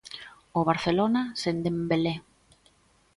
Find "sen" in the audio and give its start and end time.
1.41-1.55